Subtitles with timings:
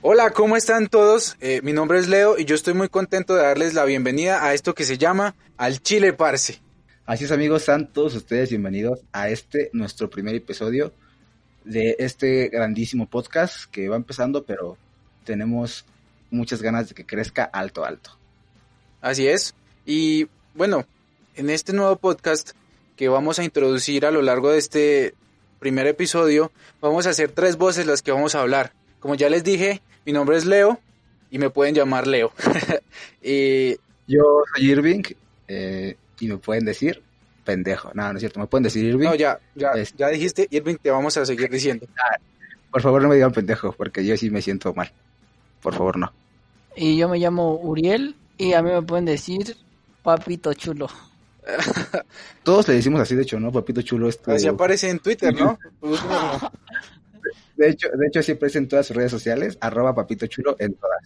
[0.00, 1.36] Hola, ¿cómo están todos?
[1.40, 4.54] Eh, mi nombre es Leo y yo estoy muy contento de darles la bienvenida a
[4.54, 6.60] esto que se llama Al Chile Parce.
[7.04, 10.92] Así es amigos, sean todos ustedes bienvenidos a este, nuestro primer episodio
[11.64, 14.78] de este grandísimo podcast que va empezando, pero
[15.24, 15.84] tenemos
[16.30, 18.16] muchas ganas de que crezca alto, alto.
[19.00, 19.56] Así es.
[19.84, 20.86] Y bueno,
[21.34, 22.52] en este nuevo podcast
[22.94, 25.14] que vamos a introducir a lo largo de este
[25.58, 28.78] primer episodio, vamos a hacer tres voces las que vamos a hablar.
[29.00, 30.78] Como ya les dije, mi nombre es Leo
[31.30, 32.32] y me pueden llamar Leo.
[33.22, 33.76] y...
[34.06, 35.02] Yo soy Irving
[35.48, 37.02] eh, y me pueden decir
[37.44, 37.90] pendejo.
[37.94, 39.06] No, no es cierto, me pueden decir Irving.
[39.06, 41.86] No, ya, ya, ya dijiste Irving, te vamos a seguir diciendo.
[42.70, 44.92] Por favor, no me digan pendejo, porque yo sí me siento mal.
[45.62, 46.12] Por favor, no.
[46.76, 49.56] Y yo me llamo Uriel y a mí me pueden decir
[50.02, 50.88] papito chulo.
[52.42, 53.50] Todos le decimos así, de hecho, ¿no?
[53.50, 54.08] Papito chulo.
[54.08, 54.32] Esto...
[54.32, 55.58] Así aparece en Twitter, ¿no?
[57.58, 60.74] De hecho, de hecho, así aparece en todas sus redes sociales, arroba papito chulo en
[60.74, 61.02] todas.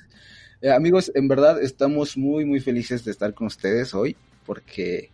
[0.60, 5.10] Eh, amigos, en verdad estamos muy, muy felices de estar con ustedes hoy, porque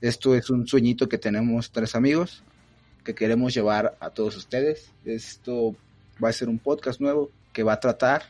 [0.00, 2.44] esto es un sueñito que tenemos tres amigos
[3.04, 4.92] que queremos llevar a todos ustedes.
[5.04, 5.74] Esto
[6.22, 8.22] va a ser un podcast nuevo que va a tratar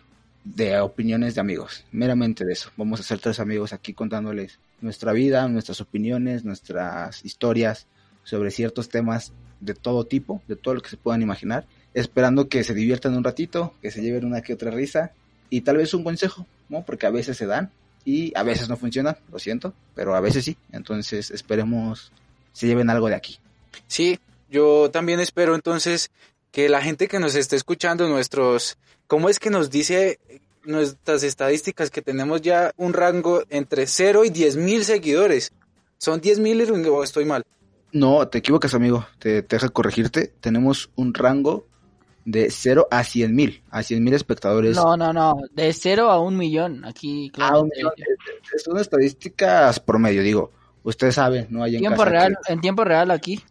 [0.42, 2.70] de opiniones de amigos, meramente de eso.
[2.78, 7.86] Vamos a ser tres amigos aquí contándoles nuestra vida, nuestras opiniones, nuestras historias
[8.24, 11.66] sobre ciertos temas de todo tipo, de todo lo que se puedan imaginar,
[12.00, 15.12] esperando que se diviertan un ratito, que se lleven una que otra risa
[15.50, 16.84] y tal vez un consejo, ¿no?
[16.84, 17.70] Porque a veces se dan
[18.04, 20.56] y a veces no funcionan, lo siento, pero a veces sí.
[20.72, 22.12] Entonces esperemos
[22.52, 23.38] se lleven algo de aquí.
[23.86, 24.18] Sí,
[24.50, 26.10] yo también espero entonces
[26.50, 30.18] que la gente que nos esté escuchando, nuestros, ¿cómo es que nos dice
[30.64, 35.52] nuestras estadísticas que tenemos ya un rango entre 0 y 10 mil seguidores?
[35.98, 37.44] ¿Son 10 mil o estoy mal?
[37.90, 39.06] No, te equivocas, amigo.
[39.18, 40.32] Te, te deja corregirte.
[40.40, 41.66] Tenemos un rango
[42.28, 44.76] de 0 a 100 mil, a 100 mil espectadores.
[44.76, 46.84] No, no, no, de 0 a un millón.
[46.84, 47.66] Aquí, claro.
[48.62, 50.52] Son estadísticas promedio, digo.
[50.82, 51.62] Ustedes saben, ¿no?
[51.62, 53.42] Hay en tiempo real, en tiempo real aquí.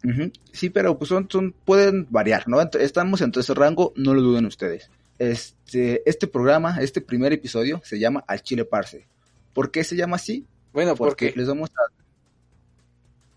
[0.51, 2.62] Sí, pero pues son, son, pueden variar, ¿no?
[2.62, 4.91] Estamos en todo ese rango, no lo duden ustedes.
[5.18, 9.07] Este, este programa, este primer episodio, se llama Al Chile Parce.
[9.53, 10.46] ¿Por qué se llama así?
[10.72, 11.91] Bueno, porque, les vamos a...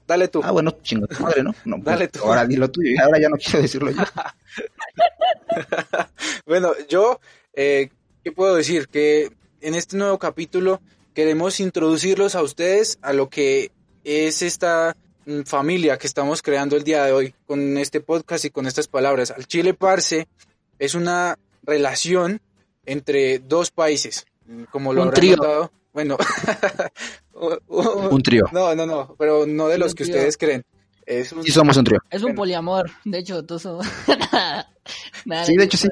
[0.06, 0.40] Dale tú.
[0.44, 1.54] Ah, bueno, chingo madre, ¿no?
[1.64, 2.20] no Dale tú.
[2.24, 4.02] Ahora dilo tú, ahora ya no quiero decirlo yo.
[6.46, 7.20] bueno, yo,
[7.54, 7.90] eh,
[8.22, 8.88] ¿qué puedo decir?
[8.88, 9.30] Que
[9.60, 10.80] en este nuevo capítulo
[11.14, 13.72] queremos introducirlos a ustedes a lo que
[14.04, 14.96] es esta
[15.26, 18.88] mm, familia que estamos creando el día de hoy con este podcast y con estas
[18.88, 19.30] palabras.
[19.30, 20.28] Al Chile Parce
[20.78, 22.40] es una relación
[22.86, 24.26] entre dos países,
[24.70, 25.70] como lo un trío.
[25.92, 26.16] Bueno,
[27.34, 28.44] un trío.
[28.52, 30.64] No, no, no, pero no de los que ustedes creen.
[31.06, 31.98] Es Sí somos un trío.
[32.10, 33.86] Es un poliamor, de hecho, tú somos...
[35.44, 35.88] sí, de hecho sí.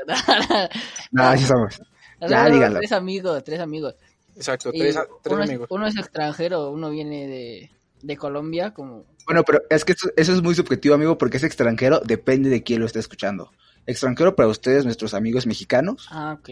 [1.11, 1.81] Nada, sí somos.
[2.21, 2.79] Ya, díganlo.
[2.79, 3.95] Tres amigos, tres amigos.
[4.37, 4.97] Exacto, tres,
[5.27, 5.65] uno amigos.
[5.65, 7.71] Es, uno es extranjero, uno viene de,
[8.03, 9.05] de Colombia, como...
[9.27, 12.63] Bueno, pero es que eso, eso, es muy subjetivo, amigo, porque es extranjero, depende de
[12.63, 13.51] quién lo esté escuchando.
[13.87, 16.07] Extranjero para ustedes, nuestros amigos mexicanos.
[16.11, 16.51] Ah, ok.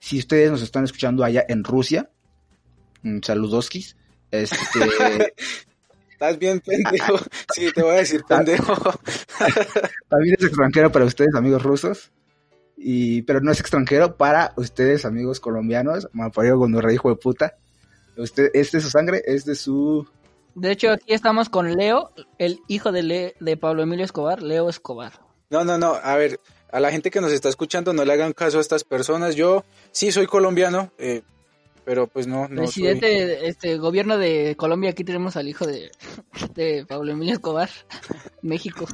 [0.00, 2.10] Si ustedes nos están escuchando allá en Rusia,
[3.22, 3.96] saludoskis,
[4.30, 5.34] este...
[6.18, 7.16] Estás bien pendejo.
[7.54, 8.74] Sí, te voy a decir pendejo.
[10.08, 12.10] También es extranjero para ustedes, amigos rusos.
[12.76, 16.08] Y, pero no es extranjero para ustedes, amigos colombianos.
[16.12, 17.56] Con un hijo de puta.
[18.16, 20.08] Usted, es de su sangre, es de su.
[20.56, 25.12] De hecho, aquí estamos con Leo, el hijo de, de Pablo Emilio Escobar, Leo Escobar.
[25.50, 25.94] No, no, no.
[26.02, 26.40] A ver,
[26.72, 29.36] a la gente que nos está escuchando, no le hagan caso a estas personas.
[29.36, 31.22] Yo sí soy colombiano, eh,
[31.88, 32.46] pero pues no.
[32.48, 35.90] no Presidente, este gobierno de Colombia, aquí tenemos al hijo de,
[36.54, 37.70] de Pablo Emilio Escobar,
[38.42, 38.86] México.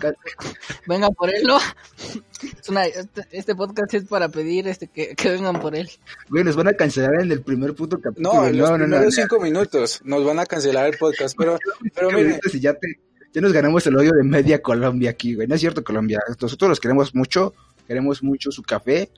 [0.87, 1.59] Vengan por él, ¿no?
[1.59, 5.91] Es una, este, este, podcast es para pedir este que, que, vengan por él.
[6.29, 8.33] Güey, nos van a cancelar en el primer puto capítulo.
[8.33, 11.59] No, en los no, primeros no, cinco minutos nos van a cancelar el podcast, pero,
[11.97, 12.39] pero miren.
[12.61, 13.01] Ya, te,
[13.33, 15.49] ya nos ganamos el odio de media Colombia aquí, güey.
[15.49, 16.21] No es cierto, Colombia.
[16.41, 17.55] Nosotros los queremos mucho,
[17.89, 19.11] queremos mucho su café,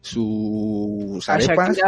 [0.00, 1.78] sus arepas.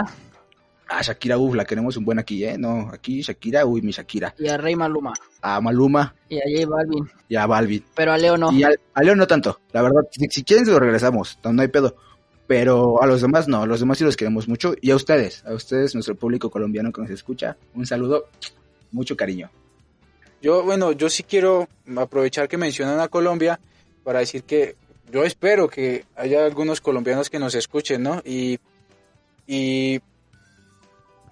[0.94, 2.58] Ah, Shakira, uff, la queremos un buen aquí, ¿eh?
[2.58, 4.34] No, aquí Shakira, uy, mi Shakira.
[4.38, 5.14] Y a Rey Maluma.
[5.40, 6.14] A Maluma.
[6.28, 7.10] Y a J Balvin.
[7.30, 7.82] Y a Balvin.
[7.94, 8.52] Pero a Leo no.
[8.52, 10.02] Y a, a Leo no tanto, la verdad.
[10.10, 11.96] Si, si quieren se lo regresamos, no, no, hay pedo.
[12.46, 14.74] Pero a los demás no, a los demás sí los queremos mucho.
[14.82, 18.26] Y a ustedes, a ustedes, nuestro público colombiano que nos escucha, un saludo,
[18.90, 19.50] mucho cariño.
[20.42, 23.58] Yo, bueno, yo sí quiero aprovechar que mencionan a Colombia
[24.04, 24.76] para decir que
[25.10, 28.20] yo espero que haya algunos colombianos que nos escuchen, ¿no?
[28.26, 28.58] Y,
[29.46, 30.02] y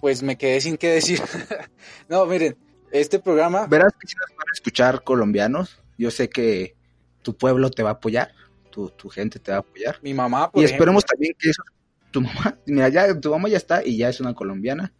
[0.01, 1.21] pues me quedé sin qué decir.
[2.09, 2.57] no, miren,
[2.91, 3.67] este programa...
[3.67, 6.75] Verás que si nos van a escuchar colombianos, yo sé que
[7.23, 8.33] tu pueblo te va a apoyar,
[8.71, 9.99] tu, tu gente te va a apoyar.
[10.03, 11.65] Mi mamá, por Y esperemos también que esos,
[12.11, 14.93] tu mamá, mira, ya tu mamá ya está y ya es una colombiana.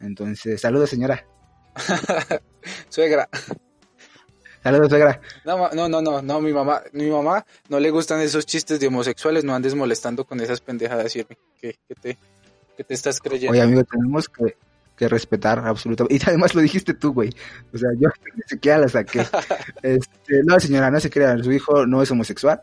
[0.00, 1.26] Entonces, saludos señora.
[2.88, 3.28] suegra.
[4.62, 5.20] Saludos, suegra.
[5.44, 8.88] No, no, no, no, no, mi mamá, mi mamá no le gustan esos chistes de
[8.88, 11.36] homosexuales, no andes molestando con esas pendejadas, Irving.
[11.60, 12.18] ¿Qué, te,
[12.76, 13.52] qué te estás creyendo?
[13.52, 14.56] Oye, amigo, tenemos que,
[14.96, 16.14] que respetar absolutamente.
[16.14, 17.30] Y además lo dijiste tú, güey.
[17.72, 19.20] O sea, yo ni siquiera la saqué.
[19.82, 22.62] este, no, señora, no se crea, su hijo no es homosexual.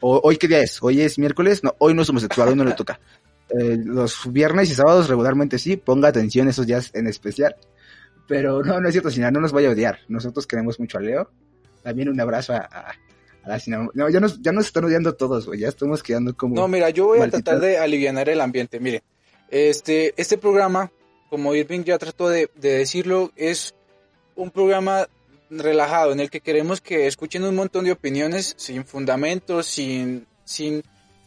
[0.00, 0.82] O, ¿Hoy qué día es?
[0.82, 1.62] ¿Hoy es miércoles?
[1.62, 3.00] No, hoy no es homosexual, hoy no le toca.
[3.50, 7.56] Eh, los viernes y sábados regularmente sí, ponga atención esos días en especial.
[8.26, 9.98] Pero no, no es cierto, señora, no nos vaya a odiar.
[10.08, 11.30] Nosotros queremos mucho a Leo.
[11.82, 12.94] También un abrazo a,
[13.44, 13.88] la señora.
[13.92, 15.60] No, ya nos, ya nos están odiando todos, güey.
[15.60, 16.54] Ya estamos quedando como.
[16.54, 18.78] No, mira, yo voy a tratar de aliviar el ambiente.
[18.78, 19.02] Mire,
[19.50, 20.90] este, este programa,
[21.28, 23.74] como Irving ya trató de, decirlo, es
[24.36, 25.08] un programa
[25.50, 30.82] relajado en el que queremos que escuchen un montón de opiniones sin fundamentos, sin, sin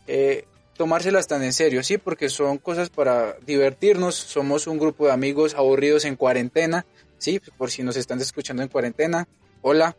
[0.07, 0.45] eh,
[0.77, 4.15] tomárselas tan en serio, sí, porque son cosas para divertirnos.
[4.15, 6.85] Somos un grupo de amigos aburridos en cuarentena
[7.23, 9.29] Sí, por si nos están escuchando en cuarentena,
[9.61, 9.95] hola.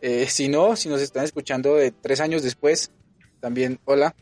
[0.00, 2.90] Eh, si no, si nos están escuchando de tres años después,
[3.38, 4.14] también hola.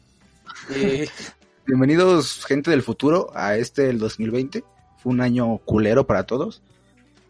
[1.67, 4.63] Bienvenidos, gente del futuro, a este el 2020.
[4.99, 6.63] Fue un año culero para todos.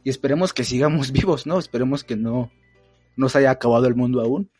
[0.05, 1.59] Y esperemos que sigamos vivos, ¿no?
[1.59, 2.50] Esperemos que no
[3.17, 4.50] nos haya acabado el mundo aún.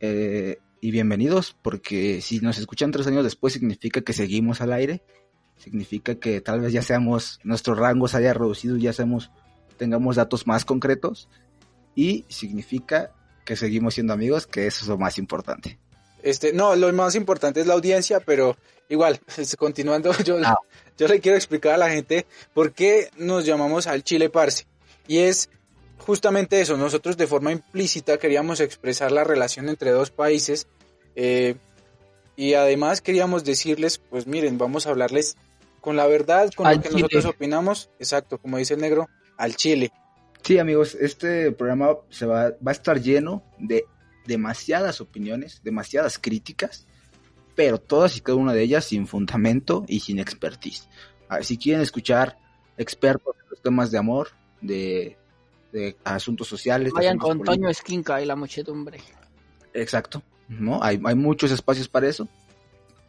[0.00, 5.04] Eh, y bienvenidos, porque si nos escuchan tres años después significa que seguimos al aire.
[5.56, 9.30] Significa que tal vez ya seamos, nuestro rango se haya reducido ya seamos
[9.76, 11.28] tengamos datos más concretos
[11.94, 13.12] y significa
[13.44, 15.78] que seguimos siendo amigos, que eso es lo más importante.
[16.22, 18.56] Este, no, lo más importante es la audiencia, pero
[18.92, 19.18] igual,
[19.58, 20.56] continuando, yo, ah.
[20.98, 24.66] yo le quiero explicar a la gente por qué nos llamamos al Chile Parse.
[25.08, 25.48] Y es
[25.98, 30.68] justamente eso, nosotros de forma implícita queríamos expresar la relación entre dos países
[31.16, 31.56] eh,
[32.36, 35.36] y además queríamos decirles, pues miren, vamos a hablarles
[35.80, 39.90] con la verdad, con lo que nosotros opinamos, exacto, como dice el negro, al Chile.
[40.42, 43.84] Sí, amigos, este programa se va, va a estar lleno de
[44.26, 46.86] demasiadas opiniones, demasiadas críticas,
[47.54, 50.88] pero todas y cada una de ellas sin fundamento y sin expertise.
[51.42, 52.38] si quieren escuchar
[52.76, 54.28] expertos en los temas de amor,
[54.60, 55.16] de,
[56.04, 56.92] asuntos sociales.
[56.92, 59.00] Vayan con Toño Esquinca y la muchedumbre.
[59.72, 60.82] Exacto, ¿no?
[60.82, 62.28] Hay, hay muchos espacios para eso,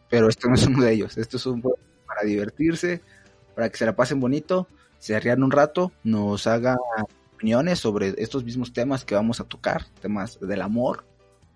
[0.08, 1.18] pero este no es uno de ellos.
[1.18, 3.02] Esto es un para divertirse,
[3.54, 4.66] para que se la pasen bonito
[5.04, 6.78] se rían un rato, nos haga
[7.34, 11.04] opiniones sobre estos mismos temas que vamos a tocar, temas del amor.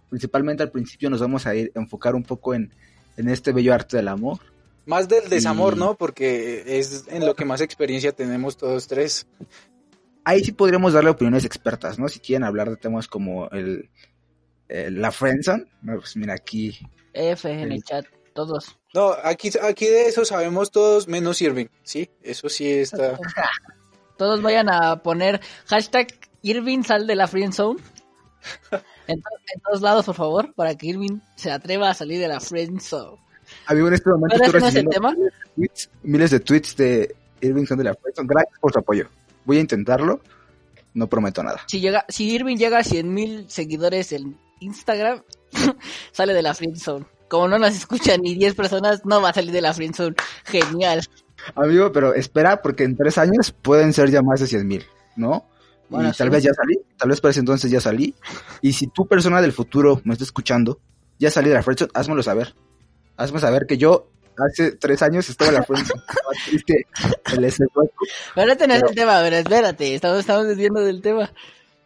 [0.08, 2.72] Principalmente al principio nos vamos a ir a enfocar un poco en,
[3.16, 4.38] este bello arte del amor.
[4.86, 5.96] Más del desamor, ¿no?
[5.96, 9.26] Porque es en lo que más experiencia tenemos todos tres.
[10.24, 12.08] Ahí sí podríamos darle opiniones expertas, ¿no?
[12.08, 13.90] Si quieren hablar de temas como el,
[14.68, 16.78] la friendzone, pues mira aquí.
[17.12, 18.06] F en el chat
[18.38, 18.78] todos.
[18.94, 22.08] No, aquí, aquí de eso sabemos todos menos Irving, ¿sí?
[22.22, 23.18] Eso sí está...
[24.16, 26.06] todos vayan a poner hashtag
[26.42, 27.26] Irving sal de la
[28.40, 28.82] friend zone.
[29.06, 32.80] En, todos lados, por favor, para que Irving se atreva a salir de la friend
[32.80, 33.18] zone.
[33.66, 35.14] Amigo, en este momento estoy tema?
[36.02, 38.28] Miles, de tweets, de Irving sal de la friend zone.
[38.28, 39.08] Gracias por su apoyo.
[39.44, 40.20] Voy a intentarlo.
[40.94, 41.60] No prometo nada.
[41.66, 45.22] Si, llega, si Irving llega a 100.000 seguidores en Instagram,
[46.12, 49.34] sale de la friend zone como no nos escuchan ni 10 personas, no va a
[49.34, 50.16] salir de la friendzone.
[50.44, 51.02] Genial.
[51.54, 54.84] Amigo, pero espera, porque en tres años pueden ser ya más de 100 mil,
[55.90, 58.14] y tal vez ya salí, tal vez para ese entonces ya salí.
[58.60, 60.80] Y si tu persona del futuro me está escuchando,
[61.18, 62.54] ya salí de la friendzone, házmelo saber.
[63.16, 66.02] Hazme saber que yo hace tres años estaba en la friendzone.
[67.26, 71.32] espérate, no es el tema, pero espérate, estamos, estamos desviando del tema.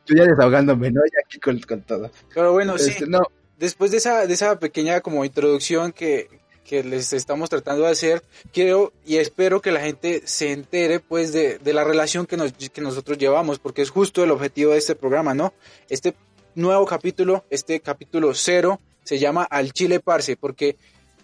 [0.00, 1.00] Estoy ya desahogándome, ¿no?
[1.04, 2.10] Ya aquí con, todo.
[2.34, 2.90] Pero bueno, sí.
[2.90, 3.20] Este, no,
[3.58, 8.92] después de esa, de esa pequeña como introducción que, les estamos tratando de hacer, quiero
[9.04, 13.18] y espero que la gente se entere pues de, la relación que, nos, que nosotros
[13.18, 15.52] llevamos, porque es justo el objetivo de este programa, ¿no?
[15.90, 16.14] Este
[16.54, 20.76] nuevo capítulo, este capítulo cero, se llama Al Chile Parce, porque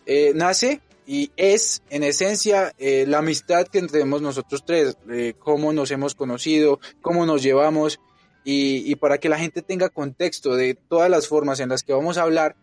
[0.04, 5.73] eh, nace y es en esencia eh, la amistad que tenemos nosotros tres, eh, cómo
[5.73, 8.00] nos hemos conocido, cómo nos llevamos
[8.45, 12.16] y, para que la gente tenga contexto de todas las formas en las que vamos
[12.16, 12.57] a hablar,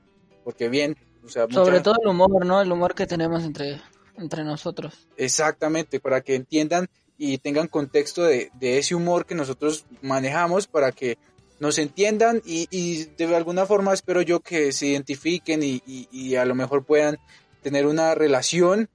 [0.43, 2.61] porque bien, o sea, sobre todo el humor, ¿no?
[2.61, 3.81] El humor que tenemos entre,
[4.17, 5.07] entre nosotros.
[5.17, 11.17] Exactamente, para que entiendan y tengan contexto de, ese humor que nosotros manejamos para que
[11.59, 16.83] nos entiendan y, de alguna forma espero yo que se identifiquen y, a lo mejor
[16.83, 17.17] puedan
[17.61, 18.89] tener una relación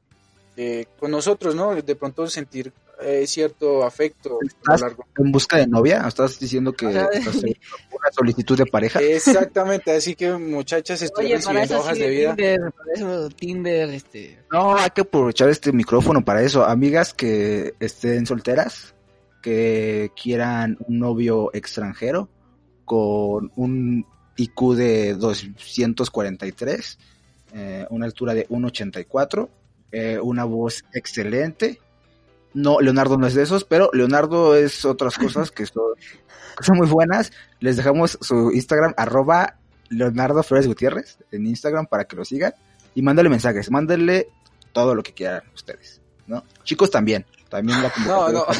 [0.56, 1.75] eh, con nosotros, ¿no?
[1.75, 2.72] De pronto sentir
[3.02, 5.04] eh, cierto afecto ¿Estás largo.
[5.16, 6.04] en busca de novia?
[6.07, 9.00] ¿Estás diciendo que estás una solicitud de pareja?
[9.00, 12.37] Exactamente, así que muchachas, estoy Oye, para recibiendo eso hojas sí, de vida.
[12.37, 14.38] Tinder, para eso Tinder, este...
[14.50, 16.64] No, hay que aprovechar este micrófono para eso.
[16.64, 18.95] Amigas que estén solteras,
[19.42, 22.28] que quieran un novio extranjero
[22.85, 26.99] con un IQ de 243,
[27.52, 29.49] eh, una altura de 1,84,
[29.92, 31.80] eh, una voz excelente.
[32.54, 35.95] No, Leonardo no es de esos, pero Leonardo es otras cosas que son,
[36.59, 37.33] que son muy buenas.
[37.61, 39.57] Les dejamos su Instagram, arroba
[39.88, 42.52] Leonardo Flores Gutiérrez, en Instagram para que lo sigan.
[42.95, 44.28] Y mándale mensajes, mándale
[44.73, 46.42] todo lo que quieran ustedes, ¿no?
[46.64, 48.45] Chicos también, también la No, no.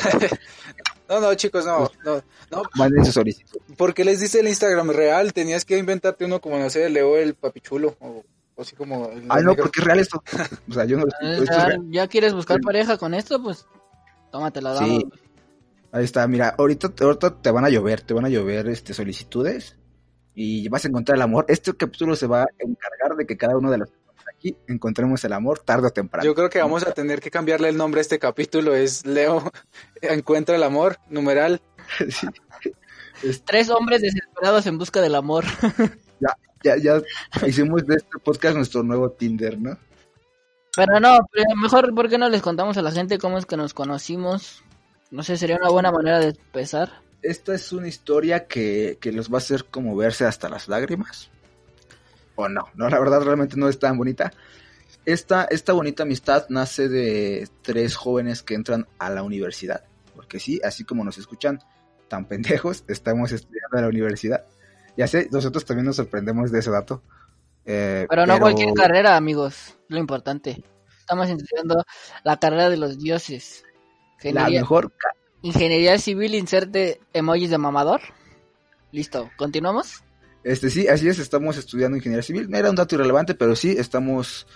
[1.09, 2.63] No, no, chicos, no, no, no.
[2.77, 3.59] Manden su solicitud.
[3.77, 5.33] ¿Por qué les dice el Instagram real?
[5.33, 8.23] Tenías que inventarte uno como, no sé, Leo el papichulo o,
[8.55, 9.07] o así como...
[9.11, 9.65] el Ay, no, negro.
[9.65, 10.23] porque es real esto.
[10.69, 11.83] O sea, yo no Ah, esto es ¿Ya, real.
[11.91, 13.43] ya quieres buscar pareja con esto?
[13.43, 13.67] Pues
[14.31, 14.85] tómatela, Sí.
[14.85, 15.05] damos.
[15.93, 19.77] Ahí está, mira, ahorita, ahorita te van a llover, te van a llover este solicitudes
[20.35, 21.45] y vas a encontrar el amor.
[21.49, 23.89] Este capítulo se va a encargar de que cada uno de los
[24.33, 26.25] aquí encontremos el amor tarde o temprano.
[26.25, 28.75] Yo creo que vamos a tener que cambiarle el nombre a este capítulo.
[28.75, 29.51] Es Leo
[30.01, 31.61] encuentra el amor, numeral.
[32.09, 32.29] Sí.
[33.23, 35.45] Este, Tres hombres desesperados en busca del amor.
[36.63, 37.03] ya, ya
[37.47, 39.77] hicimos de este podcast nuestro nuevo Tinder, ¿no?
[40.77, 43.57] Pero no, pero mejor, ¿por qué no les contamos a la gente cómo es que
[43.57, 44.63] nos conocimos?
[45.11, 47.03] No sé, sería una buena manera de empezar.
[47.23, 51.31] Esta es una historia que, que los va a hacer como verse hasta las lágrimas.
[52.37, 54.33] O no, no, la verdad realmente no es tan bonita.
[55.05, 59.85] Esta, esta bonita amistad nace de tres jóvenes que entran a la universidad.
[60.15, 61.61] Porque sí, así como nos escuchan
[62.09, 64.45] tan pendejos, estamos estudiando en la universidad.
[64.97, 67.03] Ya sé, nosotros también nos sorprendemos de ese dato.
[67.73, 70.61] Eh, Pero no cualquier carrera, amigos, lo importante.
[70.99, 71.85] Estamos estudiando
[72.25, 73.63] la carrera de los dioses.
[74.23, 74.93] La Ingeniería, mejor
[75.43, 78.01] ingeniería civil, inserte emojis de mamador.
[78.91, 80.03] Listo, ¿continuamos?
[80.43, 82.53] Este sí, así es, estamos estudiando ingeniería civil.
[82.53, 84.49] Era un dato irrelevante, pero sí, estamos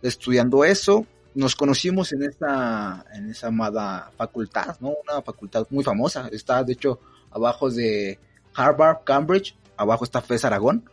[0.00, 1.06] estudiando eso.
[1.34, 4.94] Nos conocimos en esa, en esa amada facultad, ¿no?
[5.06, 6.28] Una facultad muy famosa.
[6.32, 7.00] Está, de hecho,
[7.30, 8.18] abajo de
[8.54, 10.88] Harvard, Cambridge, abajo está FES Aragón.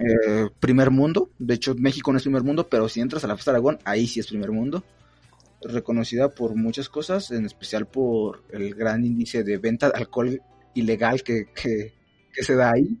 [0.00, 3.36] Eh, primer mundo, de hecho México no es primer mundo, pero si entras a la
[3.36, 4.82] FES Aragón, ahí sí es primer mundo.
[5.62, 10.40] Reconocida por muchas cosas, en especial por el gran índice de venta de alcohol
[10.74, 11.92] ilegal que, que,
[12.32, 12.98] que se da ahí.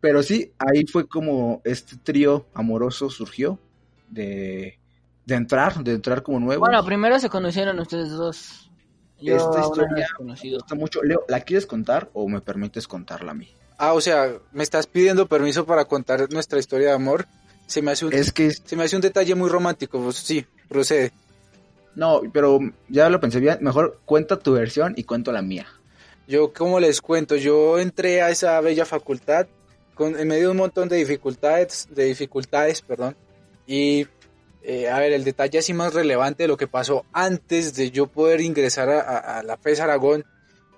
[0.00, 3.58] Pero sí, ahí fue como este trío amoroso surgió
[4.08, 4.78] de,
[5.24, 6.60] de entrar, de entrar como nuevo.
[6.60, 8.70] Bueno, primero se conocieron ustedes dos.
[9.20, 10.06] Yo Esta no historia
[10.40, 11.02] me gusta mucho.
[11.02, 13.48] Leo, ¿la quieres contar o me permites contarla a mí?
[13.78, 17.26] Ah, o sea, me estás pidiendo permiso para contar nuestra historia de amor.
[17.66, 20.00] Se me hace un, Es que, se me hace un detalle muy romántico.
[20.00, 21.12] Pues, sí, procede.
[21.94, 23.58] no, pero ya lo pensé bien.
[23.60, 25.66] Mejor cuenta tu versión y cuento la mía.
[26.28, 27.36] Yo, ¿cómo les cuento?
[27.36, 29.46] Yo entré a esa bella facultad
[29.94, 33.16] con, en medio de un montón de dificultades, de dificultades, perdón.
[33.66, 34.06] Y,
[34.62, 38.06] eh, a ver, el detalle así más relevante de lo que pasó antes de yo
[38.08, 40.24] poder ingresar a, a- a la FES Aragón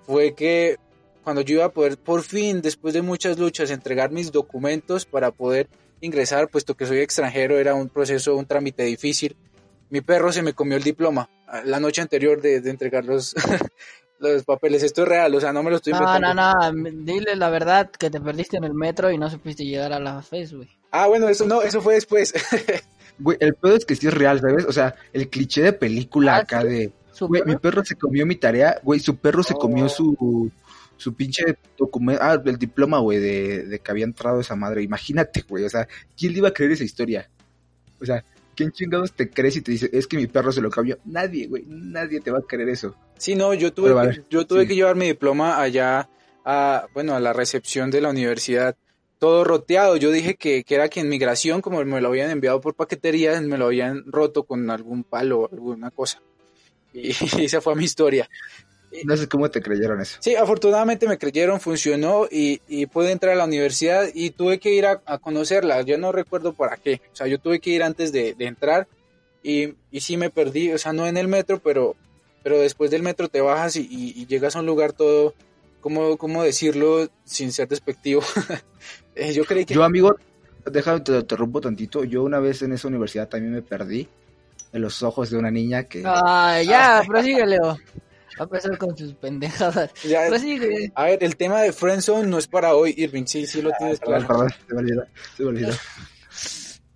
[0.05, 0.77] fue que
[1.23, 5.31] cuando yo iba a poder, por fin, después de muchas luchas, entregar mis documentos para
[5.31, 5.67] poder
[6.01, 9.35] ingresar, puesto que soy extranjero, era un proceso, un trámite difícil.
[9.89, 13.35] Mi perro se me comió el diploma ah, la noche anterior de, de entregar los,
[14.19, 14.83] los papeles.
[14.83, 16.33] Esto es real, o sea, no me lo estoy No, inventando.
[16.35, 19.91] no, no, dile la verdad que te perdiste en el metro y no supiste llegar
[19.93, 20.69] a la FES, güey.
[20.91, 22.33] Ah, bueno, eso no, eso fue después.
[23.21, 24.63] Güey, el pedo es que sí es real, ¿sabes?
[24.63, 26.67] O sea, el cliché de película Ah, acá sí.
[26.69, 29.59] de, güey, mi perro- perro se comió mi tarea, güey, su perro se Oh.
[29.59, 30.49] comió su,
[30.99, 34.83] su pinche documento, ah, el diploma, güey, de, de que había entrado esa madre.
[34.83, 35.87] Imagínate, güey, o sea,
[36.17, 37.29] ¿quién le iba a creer esa historia?
[38.01, 40.69] O sea, ¿quién chingados te crees y te dice, es que mi perro se lo
[40.69, 40.99] cambió?
[41.05, 42.95] Nadie, güey, nadie te va a creer eso.
[43.17, 44.67] Sí, no, yo tuve, Pero, que, yo tuve sí.
[44.67, 46.09] que llevar mi diploma allá
[46.43, 48.75] a, bueno, a la recepción de la universidad.
[49.19, 49.95] Todo roteado.
[49.95, 53.39] Yo dije que, que era que en migración, como me lo habían enviado por paquetería,
[53.39, 56.21] me lo habían roto con algún palo o alguna cosa.
[56.93, 57.09] Y,
[57.43, 58.29] esa fue mi historia.
[59.05, 60.17] No sé cómo te creyeron eso.
[60.19, 64.73] Sí, afortunadamente me creyeron, funcionó y, y pude entrar a la universidad y tuve que
[64.73, 65.81] ir a, a conocerla.
[65.83, 67.01] Yo no recuerdo para qué.
[67.11, 68.87] O sea, yo tuve que ir antes de, de entrar
[69.43, 70.71] y, y sí me perdí.
[70.71, 71.95] O sea, no en el metro, pero,
[72.43, 75.33] pero después del metro te bajas y, y- y llegas a un lugar todo,
[75.81, 78.21] ¿cómo, cómo decirlo sin ser despectivo?
[79.15, 79.73] Eh, yo creí que...
[79.73, 80.15] Yo, amigo,
[80.65, 82.05] déjame te interrumpo tantito.
[82.05, 84.07] Yo una vez en esa universidad también me perdí
[84.71, 86.03] en los ojos de una niña que...
[86.05, 87.77] Ay, ya, prosigue, Leo.
[88.37, 89.91] Va a empezar con sus pendejadas.
[90.03, 90.27] ya-
[90.95, 93.25] a ver, el tema de Friendzone no es para hoy, Irving.
[93.25, 94.27] Sí, sí lo tienes Perdón, claro.
[94.27, 95.03] perdón, se me olvidó,
[95.37, 95.73] se me olvidó.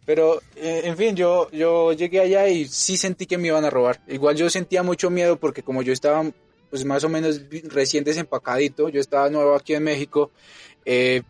[0.06, 3.70] Pero, eh, en fin, yo, yo llegué allá y sí sentí que me iban a
[3.70, 4.02] robar.
[4.08, 6.26] Igual yo sentía mucho miedo porque como yo estaba
[6.70, 10.32] pues más o menos recién desempacadito, yo estaba nuevo aquí en México,
[10.86, 11.22] eh,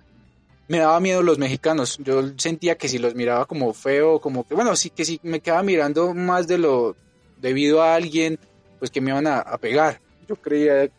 [0.69, 4.55] me daba miedo los mexicanos, yo sentía que si los miraba como feo, como que,
[4.55, 6.95] bueno, sí, que si me quedaba mirando más de lo
[7.35, 8.39] debido a alguien,
[8.83, 10.01] pues que me iban a, pegar.
[10.27, 10.89] Yo creía,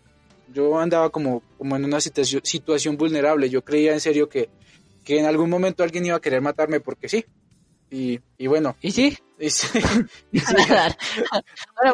[0.51, 4.49] yo andaba como, como en una situación, situación vulnerable, yo creía en serio que,
[5.05, 7.27] que en algún momento alguien iba a querer matarme porque sí.
[7.91, 8.75] Y, y bueno.
[8.81, 9.19] ¿Y sí?
[9.39, 9.67] Y sí.
[11.77, 11.93] Ahora,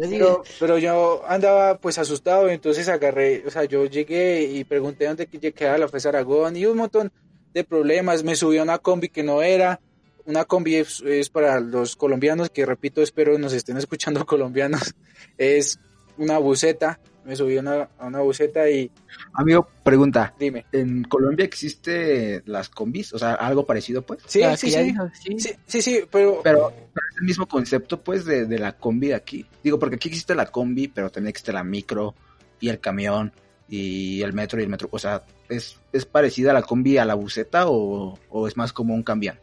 [0.00, 5.28] pero, pero, yo andaba pues asustado, entonces agarré, o sea, yo llegué y pregunté dónde
[5.28, 7.12] quedaba la FES Aragón y un montón
[7.54, 8.24] de problemas.
[8.24, 9.78] Me subí a una combi que no era.
[10.26, 14.94] Una combi es, es para los colombianos, que repito, espero nos estén escuchando colombianos.
[15.38, 15.78] Es
[16.18, 18.88] una buceta me subí a una, a una buceta y...
[19.32, 20.32] Amigo, pregunta.
[20.38, 20.64] Dime.
[20.70, 23.12] ¿En Colombia existe las combis?
[23.12, 24.20] O sea, algo parecido, pues.
[24.26, 24.94] Sí, sí, sí,
[25.36, 26.40] sí, sí, sí, pero...
[26.44, 26.68] pero...
[26.70, 29.44] es el mismo concepto, pues, de, de la combi de aquí.
[29.64, 32.14] Digo, porque aquí existe la combi, pero también existe la micro
[32.60, 33.32] y el camión
[33.68, 34.88] y el metro y el metro.
[34.92, 38.72] O sea, ¿es, es parecida a la combi a la buceta o, o es más
[38.72, 39.36] como un camión?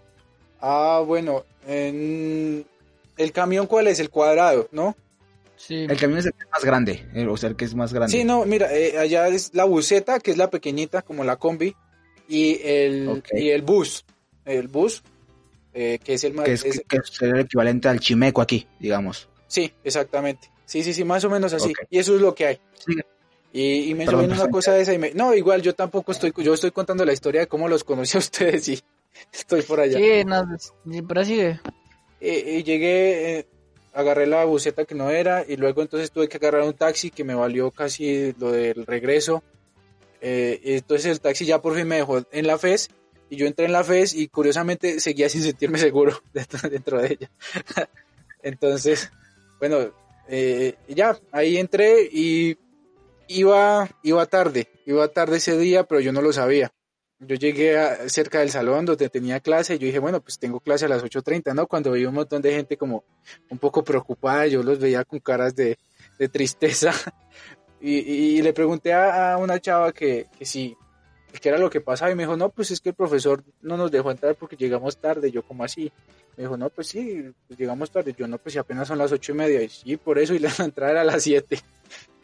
[0.65, 2.65] Ah, bueno, en...
[3.17, 4.00] ¿El camión cuál es?
[4.00, 4.96] El cuadrado, ¿no?
[5.70, 7.93] El camión es el que es más grande, eh, o sea, el que es más
[7.93, 8.15] grande.
[8.15, 11.75] Sí, no, mira, eh, allá es la buseta, que es la pequeñita, como la combi,
[12.29, 14.05] y el, y el bus,
[14.46, 15.03] el bus,
[15.74, 16.46] eh, que es el más...
[16.46, 16.82] Que es,
[17.22, 19.27] el equivalente al chimeco aquí, digamos.
[19.48, 20.50] Sí, exactamente.
[20.65, 21.74] Sí, sí, sí, más o menos así.
[21.89, 22.60] Y eso es lo que hay.
[23.51, 25.13] Y, me Perdón, una cosa de esa y me...
[25.13, 26.34] No, igual yo tampoco estoy...
[26.38, 28.79] Yo estoy contando la historia de cómo los conocí a ustedes y
[29.32, 29.98] estoy por allá.
[29.98, 30.46] Sí, no,
[31.08, 31.60] pero sigue.
[32.20, 33.48] y llegué
[33.93, 37.24] agarré la buceta que no era y luego entonces tuve que agarrar un taxi que
[37.24, 39.43] me valió casi lo del regreso.
[40.22, 42.89] Eh, entonces el taxi ya por fin me dejó en la FES
[43.29, 47.32] y yo entré en la FES y curiosamente seguía sin sentirme seguro dentro, de ella.
[48.43, 49.12] entonces,
[49.60, 49.91] bueno,
[50.27, 52.58] eh, ya ahí entré y
[53.27, 56.72] iba, iba tarde, iba tarde ese día, pero yo no lo sabía
[57.27, 60.60] yo llegué a, cerca del salón donde tenía clase y yo dije, bueno, pues tengo
[60.60, 61.68] clase a las 8.30, ¿no?
[61.68, 63.04] Cuando vi un montón de gente como
[63.50, 65.78] un poco preocupada, yo los veía con caras de,
[66.32, 66.93] tristeza
[67.82, 70.78] y, le pregunté a, una chava que, que sí,
[71.39, 73.78] que era lo que pasaba y me dijo, no, pues es que el profesor no
[73.78, 75.91] nos dejó entrar porque llegamos tarde, yo como así.
[76.38, 78.15] Me dijo, no, pues sí, pues llegamos tarde.
[78.17, 79.62] Yo no, pues si apenas son las ocho y media.
[79.62, 81.60] Y sí, por eso, y la entrada era a las siete.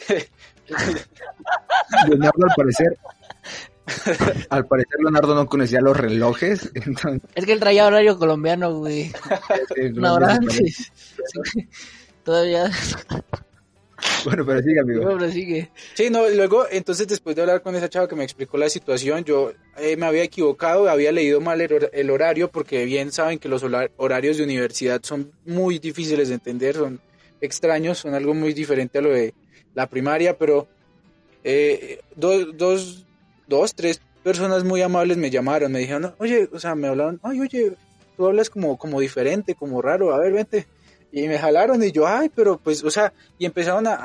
[2.08, 2.98] Leonardo, al parecer,
[4.50, 6.72] Al parecer Leonardo no conocía los relojes.
[7.36, 9.12] Es que él traía horario colombiano, güey.
[9.96, 10.92] Una hora antes.
[12.24, 12.70] Todavía.
[14.24, 15.04] Bueno, pero sigue, amigo.
[15.04, 15.70] Bueno, sigue.
[15.94, 19.24] Sí, no, luego, entonces después de hablar con esa chava que me explicó la situación,
[19.24, 23.64] yo eh, me había equivocado, había leído mal el, horario, porque bien saben que los
[23.98, 27.02] horarios de universidad son muy difíciles de entender, son
[27.42, 29.34] extraños, son algo muy diferente a lo de
[29.74, 30.68] la primaria, pero
[31.44, 33.06] eh, dos, dos
[33.50, 37.42] dos, tres personas muy amables me llamaron, me dijeron, oye, o sea, me hablaron, ay,
[37.42, 37.74] oye,
[38.16, 40.68] tú hablas como, como diferente, como raro, a ver, vente.
[41.12, 43.96] Y me jalaron y yo, ay, pero pues, o sea, y empezaron a,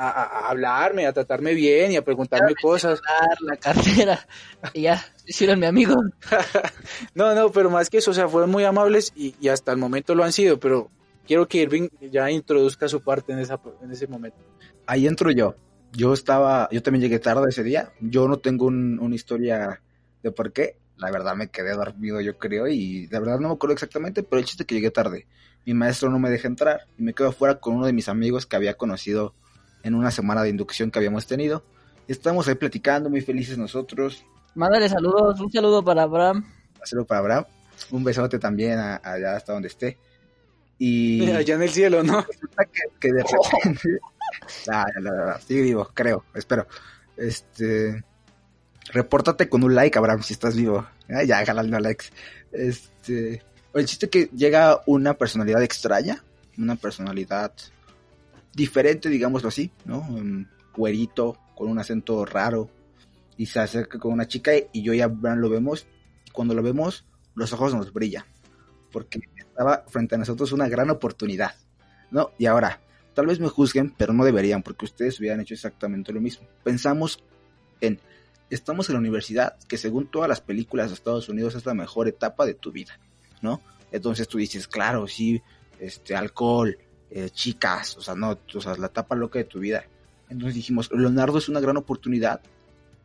[0.49, 2.99] hablarme, a tratarme bien y a preguntarme cosas.
[3.41, 4.27] La cartera,
[4.73, 5.93] y ya, hicieron mi amigo.
[7.13, 9.77] no, no, pero más que eso, o sea, fueron muy amables y, y, hasta el
[9.77, 10.89] momento lo han sido, pero
[11.27, 14.39] quiero que Irving ya introduzca su parte en, esa, en ese momento.
[14.87, 15.55] Ahí entro yo
[15.95, 17.91] yo estaba, yo también llegué tarde ese día.
[17.99, 19.81] Yo no tengo una historia
[20.21, 20.77] de por qué.
[20.97, 24.39] La verdad me quedé dormido, yo creo, y la verdad no me acuerdo exactamente, pero
[24.39, 25.27] el chiste es que llegué tarde.
[25.65, 28.45] Mi maestro no me deja entrar y me quedo afuera con uno de mis amigos
[28.45, 29.33] que había conocido
[29.83, 31.63] en una semana de inducción que habíamos tenido.
[32.07, 34.23] Estamos ahí platicando, muy felices nosotros.
[34.53, 36.45] Mándale saludos, un saludo para Abraham.
[36.79, 37.45] Un saludo para Abraham.
[37.91, 39.97] Un besote también allá hasta donde esté.
[40.77, 42.25] Y allá en el cielo, ¿no?
[42.99, 43.23] que, de
[43.63, 43.99] repente
[44.71, 46.67] Ah, sí vivo, creo, espero.
[47.17, 48.03] Este,
[48.91, 50.85] repórtate con un like, Abraham, si estás vivo.
[51.09, 52.05] Ah, ya, jalando likes.
[52.51, 53.43] Este,
[53.73, 56.23] el chiste que llega una personalidad extraña,
[56.57, 57.51] una personalidad
[58.53, 60.07] diferente, digámoslo así, ¿no?
[60.71, 62.69] Cuerito, con un acento raro,
[63.37, 65.87] y se acerca con una chica y yo y Abraham lo vemos.
[66.31, 68.25] Cuando lo vemos, los ojos nos brillan,
[68.91, 71.55] porque estaba frente a nosotros una gran oportunidad,
[72.11, 72.31] ¿no?
[72.37, 72.81] Y ahora,
[73.15, 76.47] Tal vez me juzguen, pero no deberían, porque ustedes hubieran hecho exactamente lo mismo.
[76.63, 77.23] Pensamos
[77.81, 77.99] en,
[78.49, 82.07] estamos en la universidad, que según todas las películas de Estados Unidos es la mejor
[82.07, 82.99] etapa de tu vida,
[83.41, 83.61] ¿no?
[83.91, 85.41] Entonces tú dices, claro, sí,
[85.79, 86.77] este, alcohol,
[87.09, 89.85] eh, chicas, o sea, no, o sea, la etapa loca de tu vida.
[90.29, 92.41] Entonces dijimos, Leonardo es una gran oportunidad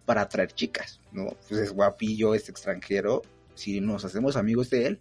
[0.06, 1.28] para atraer chicas, ¿no?
[1.48, 3.22] Pues es guapillo, es extranjero,
[3.54, 5.00] si nos hacemos amigos de él,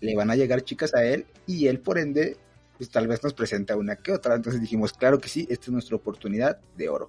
[0.00, 2.36] le van a llegar chicas a él y él por ende
[2.78, 4.34] pues tal vez nos presenta una que otra.
[4.34, 7.08] Entonces dijimos, claro que sí, esta es nuestra oportunidad de oro.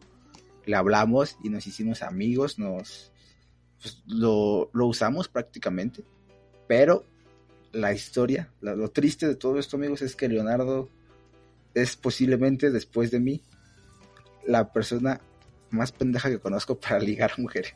[0.66, 3.12] Le hablamos y nos hicimos amigos, nos
[3.82, 6.04] pues, lo, lo, usamos prácticamente.
[6.68, 7.06] Pero
[7.72, 10.90] la historia, lo triste de todo esto, amigos, es que Leonardo
[11.74, 13.42] es posiblemente después de mí
[14.46, 15.22] la persona
[15.70, 17.74] más pendeja que conozco para ligar mujeres.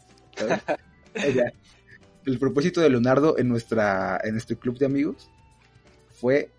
[2.25, 5.29] el propósito de Leonardo en nuestra en este club de amigos
[6.11, 6.49] fue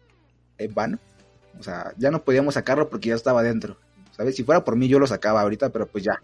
[0.58, 0.98] en vano.
[1.58, 3.76] O sea, ya no podíamos sacarlo porque ya estaba dentro.
[4.12, 4.36] ¿Sabes?
[4.36, 6.22] Si fuera por mí yo lo sacaba ahorita, pero pues ya.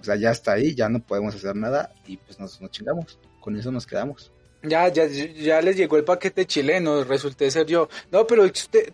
[0.00, 3.18] O sea, ya está ahí, ya no podemos hacer nada y pues nos, nos chingamos.
[3.40, 4.32] Con eso nos quedamos.
[4.62, 7.88] Ya, ya, ya les llegó el paquete chileno, resulté ser yo.
[8.12, 8.44] No, pero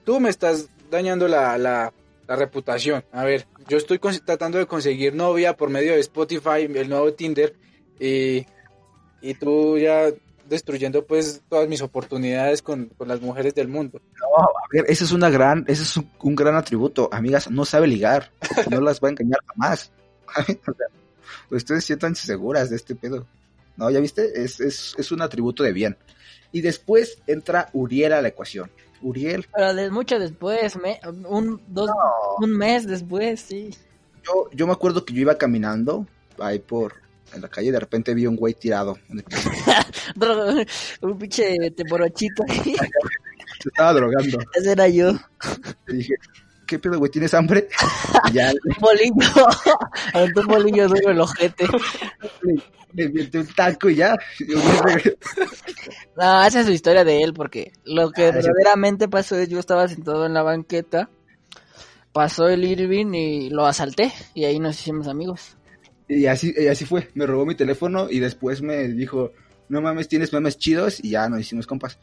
[0.04, 1.92] tú me estás dañando la, la,
[2.26, 3.04] la reputación.
[3.12, 7.54] A ver, yo estoy tratando de conseguir novia por medio de Spotify, el nuevo Tinder,
[8.00, 8.46] y,
[9.20, 10.10] y tú ya
[10.48, 14.00] destruyendo pues todas mis oportunidades con, con, las mujeres del mundo.
[14.20, 17.08] No, a ver, ese es una gran, ese es un, gran atributo.
[17.12, 18.32] Amigas, no sabe ligar,
[18.70, 19.92] no las va a engañar jamás.
[21.50, 23.26] ustedes sientan seguras de este pedo.
[23.76, 25.96] No, ya viste, es, es, es un atributo de bien.
[26.50, 28.70] Y después entra Uriel a la ecuación.
[29.02, 29.46] Uriel.
[29.54, 31.90] Pero de, mucho después, me, un, dos,
[32.40, 33.70] un mes después, sí.
[34.24, 36.06] Yo, yo me acuerdo que yo iba caminando
[36.38, 36.94] ahí por
[37.34, 38.98] en la calle de repente vi un güey tirado.
[41.02, 42.74] un pinche teporochito ahí.
[43.60, 44.38] Se estaba drogando.
[44.54, 45.12] Ese era yo.
[45.86, 46.14] Le dije,
[46.66, 47.10] ¿qué pedo, güey?
[47.10, 47.68] ¿Tienes hambre?
[48.32, 48.52] ya.
[48.64, 50.36] un bolillo.
[50.36, 51.66] Un bolillo duro el ojete
[52.92, 54.16] me metí un taco y ya.
[56.16, 59.58] no, esa es su historia de él, porque lo que ah, verdaderamente pasó es yo
[59.58, 61.10] estaba sentado en la banqueta,
[62.12, 65.57] pasó el Irving y lo asalté, y ahí nos hicimos amigos.
[66.08, 69.32] Y así, y así fue, me robó mi teléfono y después me dijo,
[69.68, 71.98] no mames, tienes memes chidos, y ya nos hicimos compas.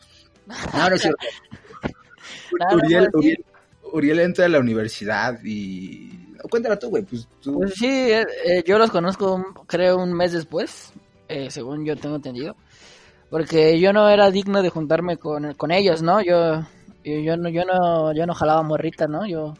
[0.45, 1.17] No, no es cierto.
[2.75, 3.45] Uriel, Uriel,
[3.91, 7.03] Uriel entra a la universidad y cuéntala tú, güey.
[7.03, 10.93] Pues, pues sí, eh, eh, yo los conozco, creo, un mes después,
[11.27, 12.55] eh, según yo tengo entendido.
[13.29, 16.21] Porque yo no era digno de juntarme con, con ellos, ¿no?
[16.21, 16.63] Yo,
[17.03, 19.25] yo, no, yo no, yo no jalaba morrita, ¿no?
[19.25, 19.55] Yo,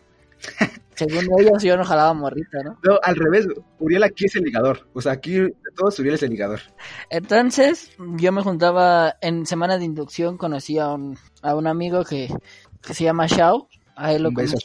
[0.96, 2.78] según ellos, yo no jalaba morrita, ¿no?
[2.84, 3.48] No, al revés,
[3.80, 4.88] Uriel aquí es el ligador.
[4.94, 6.62] O sea, aquí de todos Uriel es el ligador.
[7.10, 12.34] Entonces, yo me juntaba en semana de inducción, conocí a un, a un amigo que,
[12.82, 13.68] que se llama Shao.
[13.96, 14.58] A él lo conocí.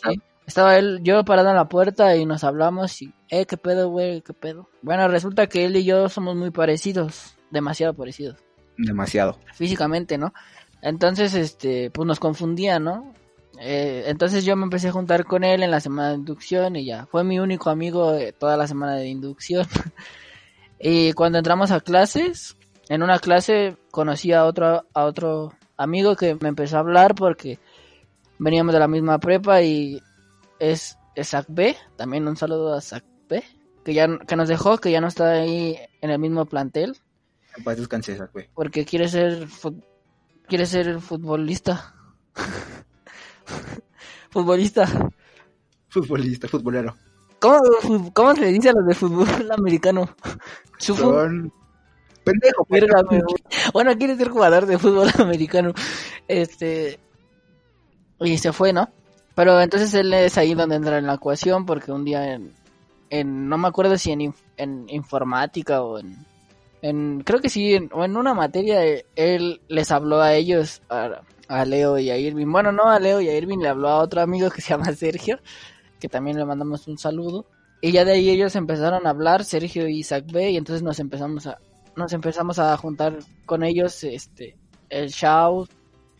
[0.47, 4.21] Estaba él, yo parado en la puerta y nos hablamos y, eh, qué pedo, güey,
[4.23, 4.69] qué pedo.
[4.83, 8.43] Bueno, resulta que él y yo somos muy parecidos, demasiado parecidos.
[8.77, 9.38] Demasiado.
[9.55, 10.33] Físicamente, ¿no?
[10.83, 13.12] Entonces, este, pues nos confundía, ¿no?
[13.62, 16.87] Eh, entonces yo me empecé a juntar con él en la semana de inducción y
[16.87, 19.66] ya, fue mi único amigo de toda la semana de inducción.
[20.81, 22.57] y cuando entramos a clases,
[22.88, 27.59] en una clase conocí a otro, a otro amigo que me empezó a hablar porque
[28.38, 30.01] veníamos de la misma prepa y
[30.59, 31.77] es, Zach B.
[31.96, 33.44] También un saludo a Zach B.
[33.85, 36.96] Que, ya, que nos dejó, que ya no está ahí en el mismo plantel.
[38.55, 39.46] Porque quiere ser,
[40.49, 41.94] quiere ser futbolista.
[44.31, 44.87] futbolista.
[45.89, 46.97] Futbolista, futbolero.
[47.41, 47.59] ¿Cómo,
[48.13, 50.09] ¿Cómo, se le dice a los de fútbol americano?
[50.79, 51.53] Son
[52.25, 52.67] pendejo.
[53.73, 55.73] bueno, quiere ser jugador de fútbol americano.
[56.29, 57.01] Este.
[58.21, 58.91] Y se fue, ¿no?
[59.35, 63.57] Pero entonces él es ahí donde entra en la ecuación porque un día en, no
[63.57, 66.27] me acuerdo si en, en informática o en,
[66.83, 68.81] en creo que sí, o en una materia
[69.16, 72.51] él les habló a ellos, a, Leo y a Irving.
[72.51, 74.93] Bueno, no a Leo y a Irving, le habló a otro amigo que se llama
[74.95, 75.38] Sergio,
[75.99, 77.47] que también le mandamos un saludo.
[77.83, 80.99] Y ya de ahí ellos empezaron a hablar, Sergio y Isaac B, y entonces nos
[81.01, 81.59] empezamos a,
[81.97, 84.57] nos empezamos a juntar con ellos, este,
[84.88, 85.66] el Shao,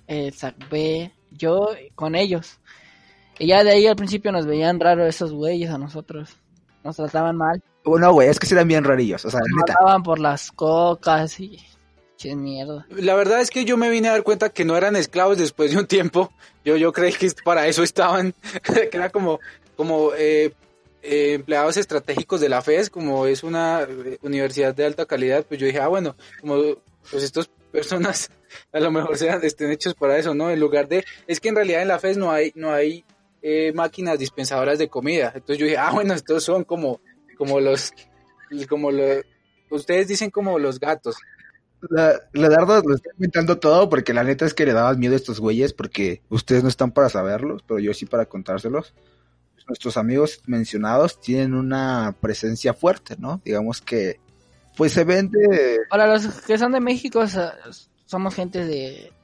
[0.07, 2.59] el Zach B, yo con ellos.
[3.39, 6.37] Y ya de ahí al principio nos veían raro esos güeyes a nosotros.
[6.85, 7.63] Nos trataban mal.
[7.85, 11.59] Bueno, güey, es que sí eran bien rarillos, o sea, trataban por las cocas y...
[12.17, 12.87] Che mierda.
[12.91, 15.71] La verdad es que yo me vine a dar cuenta que no eran esclavos después
[15.71, 16.31] de un tiempo.
[16.67, 19.41] Yo, yo creí que para eso estaban, que era como,
[19.75, 20.53] como eh,
[21.03, 25.59] eh, empleados estratégicos de la FES, como es una eh, universidad de alta calidad, pues
[25.59, 26.57] yo dije, ah, bueno, como
[27.11, 28.31] pues estas personas
[28.73, 30.51] a lo mejor sean, estén hechos para eso, ¿no?
[30.51, 33.05] En lugar de, es que en realidad en la FES no hay, no hay
[33.41, 35.33] eh, máquinas dispensadoras de comida.
[35.35, 37.01] Entonces yo dije, ah, bueno, estos son como,
[37.41, 37.95] como los,
[38.69, 39.25] como los,
[39.71, 41.17] ustedes dicen como los gatos.
[41.89, 45.17] La, Leonardo lo está inventando todo porque la neta es que le dabas miedo a
[45.17, 48.93] estos güeyes porque ustedes no están para saberlos, pero yo sí para contárselos.
[49.67, 53.41] Nuestros amigos mencionados tienen una presencia fuerte, ¿no?
[53.43, 54.21] Digamos que,
[54.77, 55.79] pues se vende...
[55.89, 57.25] Para los que son de México,
[58.05, 59.15] somos gente de,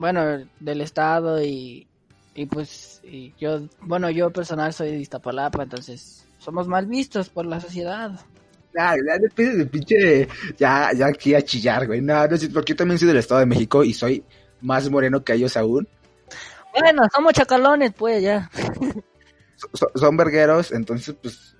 [0.00, 1.86] bueno, del estado y
[2.34, 7.46] y pues y yo, bueno, yo personal soy de Iztapalapa, entonces somos mal vistos por
[7.46, 8.12] la sociedad.
[8.76, 10.28] Ya, ya después de pinche,
[10.58, 12.00] ya, ya aquí a chillar, güey.
[12.00, 14.24] No, no sé, porque yo también soy del Estado de México y soy
[14.60, 15.88] más moreno que ellos aún.
[16.78, 18.50] Bueno, somos chacalones, pues ya.
[19.72, 21.56] So- son vergueros, entonces, pues,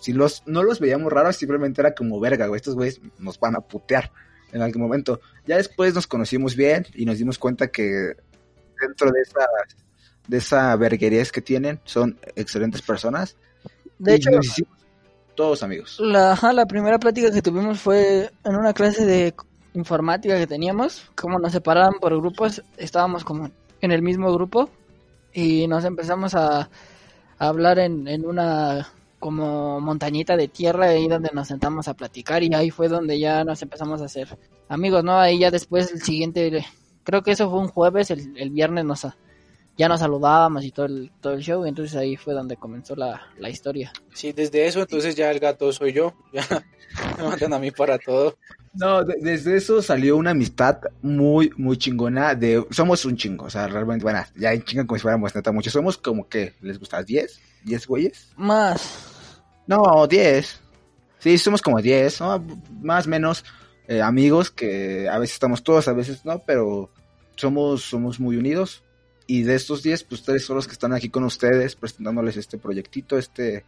[0.00, 2.56] si los, no los veíamos raros, simplemente era como verga, güey.
[2.56, 4.10] Estos güeyes nos van a putear
[4.52, 5.20] en algún momento.
[5.46, 8.14] Ya después nos conocimos bien y nos dimos cuenta que
[8.80, 9.46] dentro de esa,
[10.26, 13.36] de esa verguerías que tienen, son excelentes personas.
[13.98, 14.72] De hecho, nos hicimos
[15.34, 15.98] todos amigos.
[16.00, 19.34] la, la primera plática que tuvimos fue en una clase de
[19.74, 24.70] informática que teníamos, como nos separaban por grupos, estábamos como en el mismo grupo
[25.32, 26.60] y nos empezamos a,
[27.38, 32.42] a hablar en, en una como montañita de tierra ahí donde nos sentamos a platicar
[32.42, 34.28] y ahí fue donde ya nos empezamos a hacer
[34.68, 35.18] amigos, ¿no?
[35.18, 36.64] Ahí ya después el siguiente,
[37.04, 39.06] creo que eso fue un jueves, el, el viernes nos
[39.76, 42.94] ya nos saludábamos y todo el, todo el show, y entonces ahí fue donde comenzó
[42.96, 43.92] la, la historia.
[44.12, 46.14] Sí, desde eso entonces ya el gato soy yo.
[46.32, 48.38] Ya me mandan a mí para todo.
[48.72, 52.36] No, de- desde eso salió una amistad muy, muy chingona.
[52.36, 55.50] De, somos un chingo, o sea, realmente, bueno, ya en chingan como si fuéramos neta
[55.50, 55.72] muchos.
[55.72, 57.02] Somos como que, ¿les gusta?
[57.02, 57.26] ¿10?
[57.64, 58.28] ¿10 güeyes?
[58.36, 60.60] Más, No, 10.
[61.18, 62.46] Sí, somos como 10, ¿no?
[62.80, 63.44] Más o menos
[63.88, 66.90] eh, amigos que a veces estamos todos, a veces no, pero
[67.34, 68.84] somos, somos muy unidos.
[69.26, 72.58] Y de estos 10, pues ustedes son los que están aquí con ustedes presentándoles este
[72.58, 73.64] proyectito, este,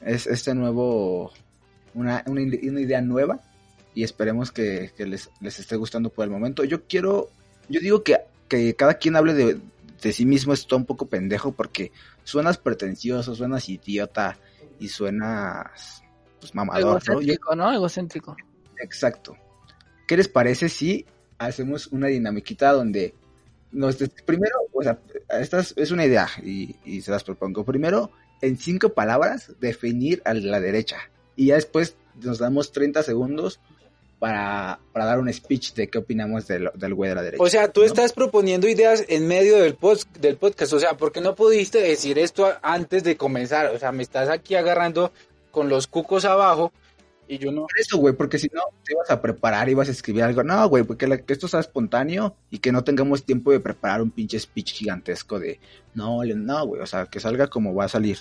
[0.00, 1.32] es, este nuevo,
[1.94, 3.40] una, una, ide- una idea nueva.
[3.94, 6.64] Y esperemos que, que les, les esté gustando por el momento.
[6.64, 7.30] Yo quiero,
[7.68, 8.16] yo digo que,
[8.48, 9.58] que cada quien hable de,
[10.00, 11.92] de sí mismo está un poco pendejo porque
[12.24, 14.38] suenas pretencioso, suenas idiota
[14.78, 16.02] y suenas
[16.40, 17.72] pues mamador, egocéntrico, ¿no?
[17.72, 18.36] Egocéntrico.
[18.80, 19.36] exacto.
[20.08, 21.04] ¿Qué les parece si
[21.38, 23.14] hacemos una dinamiquita donde
[23.72, 24.98] nos des- primero, o sea,
[25.40, 27.64] esta es, una idea y, y se las propongo.
[27.64, 30.98] Primero, en cinco palabras, definir a la derecha.
[31.36, 33.60] Y ya después nos damos 30 segundos
[34.18, 37.42] para, para dar un speech de qué opinamos del, del güey de la derecha.
[37.42, 37.86] O sea, tú ¿no?
[37.86, 40.72] estás proponiendo ideas en medio del, post, del podcast.
[40.74, 43.66] O sea, ¿por qué no pudiste decir esto antes de comenzar?
[43.74, 45.12] O sea, me estás aquí agarrando
[45.50, 46.72] con los cucos abajo
[47.28, 47.62] y yo no.
[47.62, 50.42] Por eso, güey, porque si no te ibas a preparar, ibas a escribir algo.
[50.42, 54.02] No, güey, porque la- que esto sea espontáneo y que no tengamos tiempo de preparar
[54.02, 55.60] un pinche speech gigantesco de
[55.94, 58.18] no, no, güey, o sea, que salga como va a salir.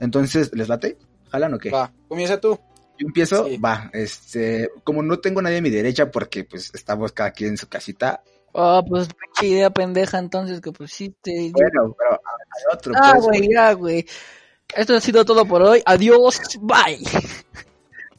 [0.00, 0.96] Entonces, ¿les late?
[1.30, 1.70] ¿Jalan o qué?
[1.70, 2.58] Va, comienza tú.
[2.98, 3.56] Yo empiezo, Sí.
[3.56, 7.56] va, este, como no tengo nadie a mi derecha porque pues estamos cada quien en
[7.58, 8.22] su casita,
[8.56, 11.50] Oh, pues pinche idea pendeja entonces que pusiste.
[11.52, 14.06] bueno, pero hay otro, ah, pues, güey, ya, güey.
[14.76, 15.82] Esto ha sido todo por hoy.
[15.84, 16.98] Adiós, bye.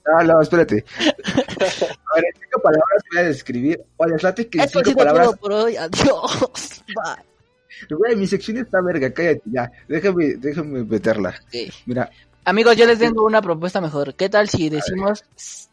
[0.05, 0.85] No, no, espérate.
[0.99, 4.95] A ver, en cinco palabras voy a describir, o les late que en cinco sido
[4.97, 5.77] palabras todo por hoy.
[5.77, 7.25] Adiós, bye.
[7.97, 9.69] Güey, mi sección está verga, cállate ya.
[9.87, 11.29] Déjame, déjame meterla.
[11.29, 11.73] Ok.
[11.85, 12.09] Mira,
[12.47, 14.13] Amigos, yo les tengo una propuesta mejor.
[14.13, 15.25] ¿Qué tal si decimos,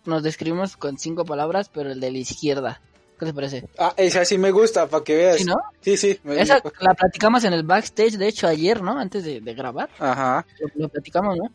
[0.07, 2.81] nos describimos con cinco palabras, pero el de la izquierda?
[3.21, 3.69] ¿Qué te parece?
[3.79, 5.37] Ah, esa sí me gusta, para que veas.
[5.37, 5.57] ¿Sí, no?
[5.83, 6.19] Sí, sí.
[6.25, 8.99] me- Esa la platicamos en el backstage, de hecho, ayer, ¿no?
[8.99, 9.91] Antes de, de grabar.
[9.99, 10.47] Ajá.
[10.61, 11.53] Lo, lo platicamos, ¿no?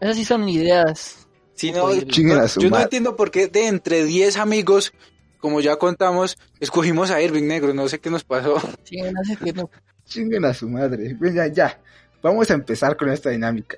[0.00, 1.27] Esas sí son ideas.
[1.58, 4.92] Sí, no, Oye, chinguen a su yo no entiendo por qué de entre 10 amigos,
[5.40, 7.74] como ya contamos, escogimos a Irving Negro.
[7.74, 8.60] No sé qué nos pasó.
[8.84, 9.68] Sí, no sé qué no.
[10.04, 11.16] chinguen a su madre.
[11.18, 11.80] Ven, Ya, ya.
[12.22, 13.76] Vamos a empezar con esta dinámica.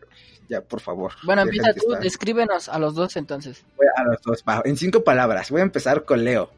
[0.48, 1.12] Ya, por favor.
[1.24, 3.64] Bueno, empieza tú, estar- descríbenos a los dos entonces.
[3.76, 5.50] Voy a los dos, En cinco palabras.
[5.50, 6.50] Voy a empezar con Leo.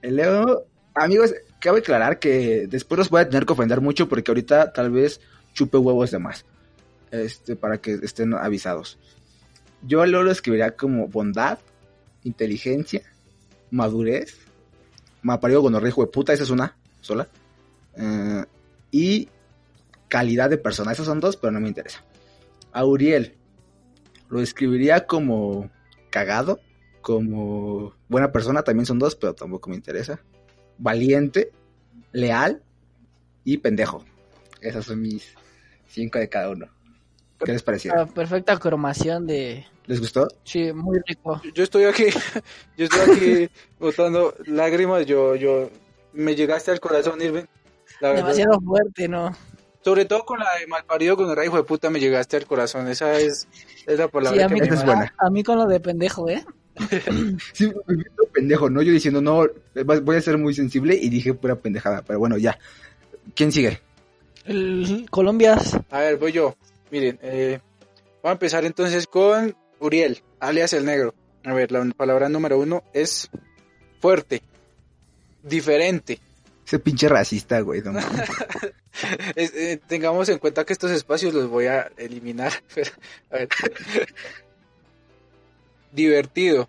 [0.00, 4.30] El Leo, amigos, cabe aclarar que después los voy a tener que ofender mucho porque
[4.30, 5.20] ahorita tal vez
[5.54, 6.44] chupe huevos de más.
[7.10, 8.98] Este, para que estén avisados.
[9.82, 11.58] Yo lo escribiría como bondad,
[12.22, 13.02] inteligencia,
[13.70, 14.38] madurez,
[15.22, 17.28] mapario gonorrea, hijo de puta, esa es una sola.
[17.96, 18.44] Eh,
[18.90, 19.28] y
[20.08, 22.04] calidad de persona, esas son dos, pero no me interesa.
[22.72, 23.34] A Uriel
[24.28, 25.70] lo escribiría como
[26.10, 26.60] cagado,
[27.00, 30.20] como buena persona, también son dos, pero tampoco me interesa.
[30.78, 31.52] Valiente,
[32.12, 32.62] leal
[33.44, 34.04] y pendejo.
[34.60, 35.34] Esas son mis
[35.88, 36.68] cinco de cada uno.
[37.44, 37.94] ¿Qué les pareció?
[37.94, 39.66] La perfecta cromación de...
[39.86, 40.28] ¿Les gustó?
[40.44, 41.40] Sí, muy rico.
[41.54, 42.04] Yo estoy aquí,
[42.76, 43.50] yo estoy aquí
[43.80, 45.06] botando lágrimas.
[45.06, 45.70] Yo, yo,
[46.12, 47.44] me llegaste al corazón, Irving.
[48.00, 48.22] La verdad.
[48.24, 49.36] Demasiado fuerte, ¿no?
[49.84, 52.86] Sobre todo con la de malparido con el hijo de puta, me llegaste al corazón.
[52.86, 53.48] Esa es,
[53.86, 55.14] es la palabra Sí, a que mí, me Esa es buena.
[55.18, 56.44] a mí con lo de pendejo, ¿eh?
[57.52, 58.82] Sí, me siento pendejo, ¿no?
[58.82, 59.46] Yo diciendo, no,
[60.02, 62.56] voy a ser muy sensible y dije pura pendejada, pero bueno, ya.
[63.34, 63.80] ¿Quién sigue?
[64.44, 65.76] El Colombias.
[65.90, 66.54] A ver, voy yo.
[66.92, 67.58] Miren, eh,
[68.22, 71.14] voy a empezar entonces con Uriel, alias el negro.
[71.44, 73.28] A ver, la palabra número uno es
[74.00, 74.42] fuerte,
[75.42, 76.20] diferente,
[76.64, 77.80] Ese pinche racista, güey.
[77.82, 78.28] no mames.
[79.36, 82.52] Es- eh, tengamos en cuenta que estos espacios los voy a eliminar.
[82.74, 82.90] pero,
[83.30, 83.48] a ver.
[85.92, 86.68] Divertido,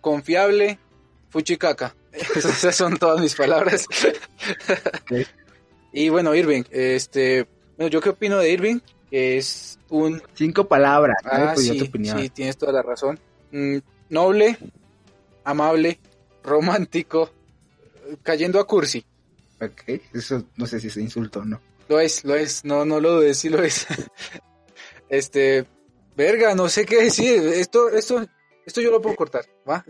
[0.00, 0.78] confiable,
[1.30, 1.94] fuchicaca.
[2.36, 3.86] Esas son todas mis palabras.
[5.92, 7.46] Y bueno, Irving, este,
[7.76, 8.80] bueno, yo qué opino de Irving,
[9.12, 11.18] es un Cinco palabras.
[11.24, 12.18] Ah, podía sí, tu opinión.
[12.18, 13.20] sí, tienes toda la razón.
[13.52, 13.76] Mm,
[14.08, 14.56] noble,
[15.44, 16.00] amable,
[16.42, 17.30] romántico,
[18.22, 19.04] cayendo a cursi.
[19.60, 21.60] Ok, eso no sé si es insulto o no.
[21.88, 23.86] Lo es, lo es, no, no lo dudes, sí lo es.
[25.10, 25.66] este,
[26.16, 27.38] verga, no sé qué decir.
[27.48, 28.26] Esto, esto,
[28.64, 29.84] esto yo lo puedo cortar, ¿va?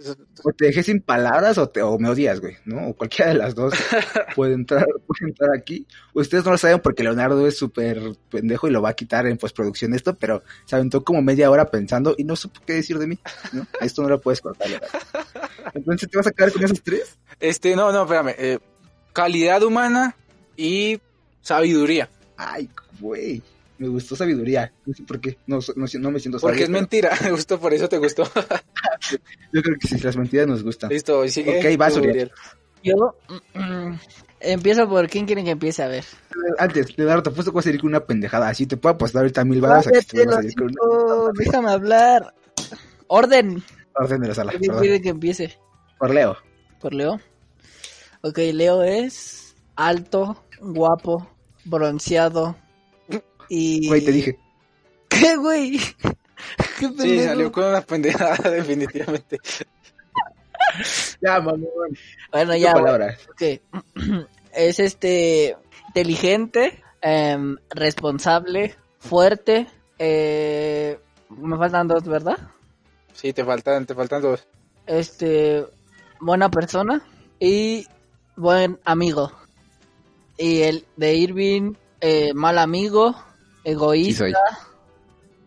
[0.44, 2.88] O te dejé sin palabras o, te, o me odias, güey, ¿no?
[2.88, 3.74] O cualquiera de las dos
[4.36, 5.86] puede entrar, puede entrar aquí.
[6.14, 9.38] Ustedes no lo saben porque Leonardo es súper pendejo y lo va a quitar en
[9.38, 13.06] postproducción esto, pero se aventó como media hora pensando y no supo qué decir de
[13.06, 13.18] mí,
[13.52, 13.66] ¿no?
[13.80, 14.98] Esto no lo puedes cortar, Leonardo.
[15.74, 17.18] Entonces, ¿te vas a quedar con esos tres?
[17.40, 18.34] Este, no, no, espérame.
[18.38, 18.58] eh,
[19.12, 20.16] calidad humana
[20.56, 21.00] y
[21.40, 22.08] sabiduría.
[22.36, 22.68] Ay,
[23.00, 23.42] güey,
[23.82, 24.72] me gustó sabiduría.
[24.86, 26.52] No sé por qué, no, no, no me siento sabio.
[26.52, 28.22] Porque es pero mentira, justo por eso te gustó.
[29.52, 30.90] Yo creo que sí, las mentiras nos gustan.
[30.90, 31.58] Listo, y sigue.
[31.58, 32.30] Ok, vas, Uriel.
[32.84, 33.16] Yo
[33.54, 33.94] mm,
[34.40, 36.04] empiezo por quién quieren que empiece a ver.
[36.58, 38.48] Antes, Leonardo, te apuesto que vas a salir con una pendejada.
[38.48, 40.66] Así te puedo apostar ahorita mil balas a que tú Cállate, vas a salir con
[40.66, 42.34] una déjame hablar.
[43.08, 43.62] Orden.
[43.94, 44.52] orden de la sala.
[44.52, 44.80] ¿Quién perdón.
[44.80, 45.58] quiere que empiece?
[45.98, 46.36] Por Leo.
[46.80, 47.20] Por Leo.
[48.22, 51.28] Ok, Leo es alto, guapo,
[51.64, 52.56] bronceado
[53.54, 53.86] y...
[53.88, 54.38] Güey, te dije.
[55.08, 55.78] ¿Qué, güey?
[56.78, 57.24] ¿Qué Sí, pendejo?
[57.24, 59.38] salió con una pendejada, definitivamente.
[61.20, 61.66] Ya, mamón.
[62.30, 62.84] Bueno, Ya, ya, güey.
[62.84, 63.18] palabras.
[63.30, 63.42] Ok.
[64.54, 65.56] Es este
[65.88, 69.66] inteligente, em, responsable, fuerte.
[69.98, 70.98] Eh,
[71.30, 72.36] me faltan dos, ¿verdad?
[73.14, 74.46] Sí, te faltan, te faltan dos.
[74.86, 75.64] Este,
[76.20, 77.02] buena persona
[77.40, 77.86] y
[78.36, 79.32] buen amigo.
[80.36, 83.14] Y el de Irving, eh, mal amigo,
[83.64, 84.32] egoísta, Sí.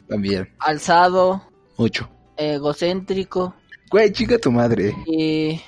[0.08, 0.54] También.
[0.60, 1.44] alzado,
[1.78, 2.10] Mucho.
[2.38, 3.56] egocéntrico
[3.92, 4.94] Güey, chica tu madre.
[5.06, 5.62] y,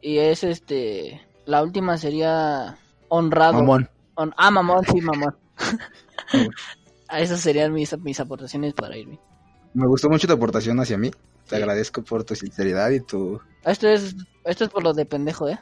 [0.00, 2.76] y es este, la última sería
[3.08, 3.54] honrado.
[3.54, 3.88] Mamón.
[4.14, 5.36] Hon- ah, mamón, sí, mamón.
[7.12, 9.18] Esas serían mis, mis aportaciones para Irving.
[9.74, 11.10] Me gustó mucho tu aportación hacia mí.
[11.10, 11.56] Te Sí.
[11.56, 13.40] agradezco por tu sinceridad y tu...
[13.64, 15.58] Esto es, esto es por lo de pendejo, ¿eh?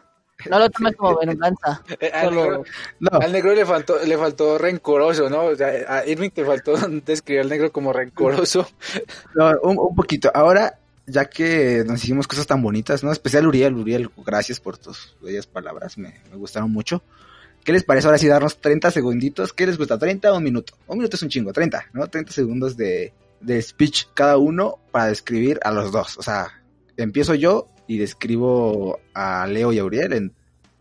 [0.48, 1.83] No lo tomes como venganza.
[2.00, 2.64] Eh, al, Solo- negro,
[3.00, 5.44] No, al negro le faltó, le faltó rencoroso, ¿no?
[5.46, 6.74] O sea, a Irving te faltó
[7.05, 8.68] describir al negro como rencoroso.
[9.35, 10.31] no, un, un poquito.
[10.35, 13.11] Ahora, ya que nos hicimos cosas tan bonitas, ¿no?
[13.12, 17.03] Especial Uriel, Uriel, gracias por tus bellas palabras, me, me gustaron mucho.
[17.64, 19.53] ¿Qué les parece ahora sí darnos 30 segunditos?
[19.53, 19.98] ¿Qué les gusta?
[19.98, 20.72] ¿30 o un minuto?
[20.87, 22.07] Un minuto es un chingo, 30, ¿no?
[22.07, 26.16] 30 segundos de, de speech cada uno para describir a los dos.
[26.16, 26.48] O sea,
[26.96, 30.33] empiezo yo y describo a Leo y a Uriel en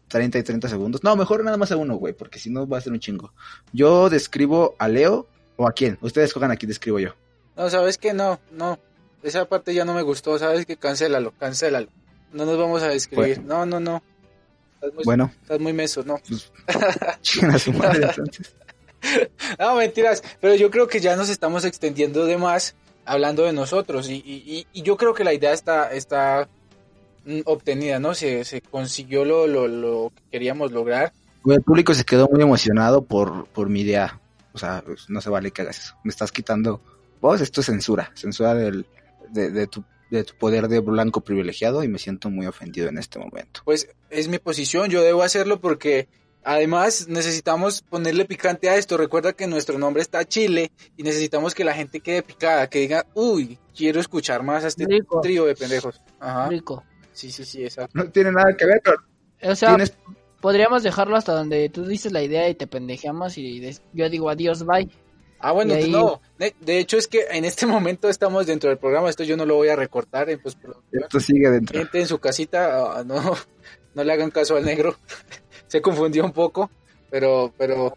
[0.10, 1.04] 30 y 30 segundos.
[1.04, 3.34] No, mejor nada más a uno, güey, porque si no va a ser un chingo.
[3.74, 5.26] Yo describo a Leo
[5.58, 5.98] o a quién.
[6.02, 7.15] Ustedes cojan a quién describo yo.
[7.58, 8.13] No, ¿sabes qué?
[8.13, 8.78] No, no.
[9.24, 10.78] Esa parte ya no me gustó, ¿sabes qué?
[10.78, 11.88] Cancélalo, cancélalo.
[12.32, 13.41] No nos vamos a describir.
[13.41, 14.04] No, no, no.
[14.76, 16.13] Estás muy, Bueno, estás muy meso, no.
[17.54, 18.56] a su madre entonces.
[19.58, 20.22] No, mentiras.
[20.41, 24.10] Pero yo creo que ya nos estamos extendiendo de más hablando de nosotros.
[24.10, 26.48] Y, y, y- yo creo que la idea está, está
[27.45, 28.13] obtenida, ¿no?
[28.13, 31.13] Se, se consiguió lo, lo, lo que queríamos lograr.
[31.45, 34.19] El público se quedó muy emocionado por, por mi idea.
[34.53, 35.95] O sea, pues, no se vale que hagas eso.
[36.03, 36.82] Me estás quitando.
[37.21, 38.12] Vos, esto es censura.
[38.15, 38.86] Censura del,
[39.29, 42.97] de, de tu, de tu poder de blanco privilegiado y me siento muy ofendido en
[42.97, 43.62] este momento.
[43.65, 46.08] Pues es mi posición, yo debo hacerlo porque
[46.43, 48.97] además necesitamos ponerle picante a esto.
[48.97, 53.05] Recuerda que nuestro nombre está Chile y necesitamos que la gente quede picada, que diga,
[53.13, 55.21] uy, quiero escuchar más a este Rico.
[55.21, 56.01] trío de pendejos.
[56.19, 56.49] Ajá.
[56.49, 56.84] Rico.
[57.19, 57.91] Sí, sí, sí, exacto.
[57.97, 58.97] No tiene nada que ver, pero
[59.51, 59.93] O sea, tienes...
[60.39, 64.29] podríamos dejarlo hasta donde tú dices la idea y te pendejeamos y des- yo digo
[64.29, 64.89] adiós, bye.
[65.41, 66.21] Ah, bueno, ahí- no.
[66.38, 69.45] De, de hecho es que en este momento estamos dentro del programa, esto yo no
[69.45, 71.03] lo voy a recortar en postproducción.
[71.03, 71.77] Esto sigue dentro.
[71.77, 73.36] Gente en su casita, ah, no,
[73.95, 74.95] no le hagan caso al negro.
[75.67, 76.71] Se confundió un poco,
[77.12, 77.91] pero, pero Eh,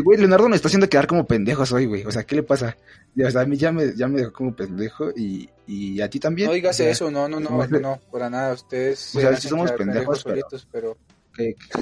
[0.00, 2.04] güey, Leonardo me está haciendo quedar como pendejos hoy, güey.
[2.04, 2.76] O sea, ¿qué le pasa?
[3.14, 6.08] Ya, o sea, a mí ya me, ya me dejó como pendejo y, y a
[6.08, 6.48] ti también.
[6.48, 8.54] no digas O sea, eso, no, no, no, no, no, para nada.
[8.54, 10.96] Ustedes O sea, se sí somos pendejos, pero- solitos, pero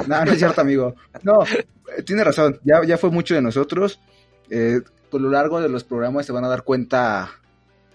[0.09, 0.95] No, no es cierto, amigo.
[1.23, 1.45] No,
[1.97, 2.59] eh, tiene razón.
[2.65, 4.01] Ya, ya fue mucho de nosotros.
[4.49, 4.81] Eh,
[5.11, 7.31] por lo largo de los programas se van a dar cuenta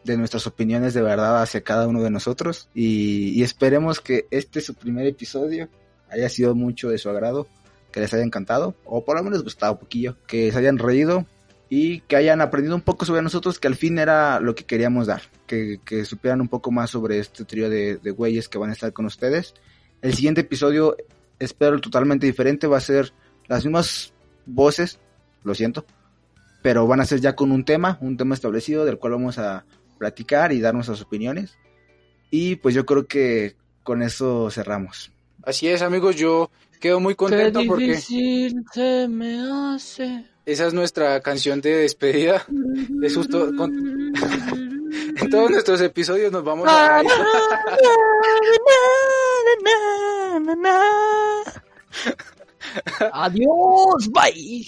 [0.03, 2.69] de nuestras opiniones de verdad hacia cada uno de nosotros.
[2.73, 5.67] Y, y esperemos que este su primer episodio
[6.09, 7.47] haya sido mucho de su agrado,
[7.95, 11.25] que les haya encantado, o por lo menos gustado un poquillo, que se hayan reído
[11.69, 15.07] y que hayan aprendido un poco sobre nosotros, que al fin era lo que queríamos
[15.07, 18.69] dar, que, que supieran un poco más sobre este trío de, de güeyes que van
[18.69, 19.53] a estar con ustedes.
[20.01, 20.97] El siguiente episodio
[21.39, 23.13] espero totalmente diferente, va a ser
[23.47, 24.13] las mismas
[24.45, 24.99] voces,
[25.45, 25.85] lo siento,
[26.61, 29.63] pero van a ser ya con un tema, un tema establecido del cual vamos a
[29.97, 31.57] platicar y dar nuestras opiniones.
[32.29, 35.13] Y pues yo creo que con eso cerramos.
[35.45, 36.49] Así es, amigos, yo
[36.79, 39.39] quedo muy contento Qué porque se me
[39.73, 40.25] hace.
[40.45, 42.43] esa es nuestra canción de despedida.
[42.47, 43.51] De susto.
[43.55, 44.13] con-
[45.17, 47.01] En todos nuestros episodios nos vamos a...
[53.13, 54.65] Adiós, bye.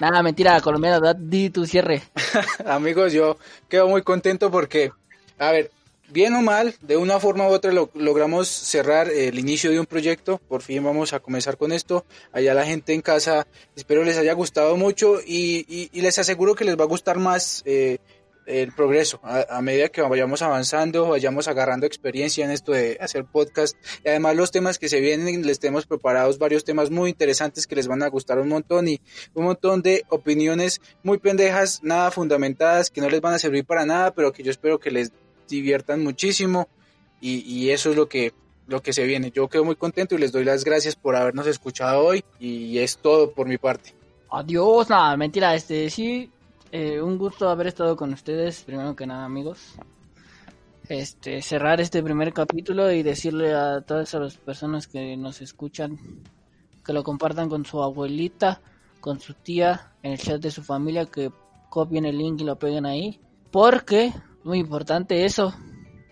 [0.00, 2.02] Nada, mentira, colombiano, di tu cierre.
[2.66, 3.36] Amigos, yo
[3.68, 4.90] quedo muy contento porque,
[5.38, 5.70] a ver,
[6.12, 9.86] bien o mal, de una forma u otra lo- logramos cerrar el inicio de un
[9.86, 10.38] proyecto.
[10.48, 12.04] Por fin vamos a comenzar con esto.
[12.32, 16.78] Allá la gente en casa, espero les haya gustado mucho y, les aseguro que les
[16.78, 17.98] va a gustar más eh,
[18.46, 19.20] el progreso.
[19.22, 23.76] A, medida que vayamos avanzando, vayamos agarrando experiencia en esto de hacer podcast.
[24.04, 27.86] Además los temas que se vienen, les tenemos preparados varios temas muy interesantes que les
[27.86, 29.00] van a gustar un montón y
[29.34, 33.86] un montón de opiniones muy pendejas, nada fundamentadas, que no les van a servir para
[33.86, 35.12] nada, pero que yo espero que les
[35.48, 36.68] diviertan muchísimo
[37.20, 38.32] y, y eso es lo que
[38.66, 39.30] lo que se viene.
[39.30, 42.98] Yo quedo muy contento y les doy las gracias por habernos escuchado hoy y es
[42.98, 43.94] todo por mi parte.
[44.30, 46.30] Adiós, nada, mentira, este, sí,
[46.70, 49.74] eh, un gusto haber estado con ustedes, primero que nada, amigos.
[50.88, 55.98] Este, cerrar este primer capítulo y decirle a todas las personas que nos escuchan
[56.84, 58.60] que lo compartan con su abuelita,
[59.00, 61.30] con su tía, en el chat de su familia, que
[61.68, 63.20] copien el link y lo peguen ahí.
[63.50, 64.12] Porque,
[64.44, 65.54] muy importante eso,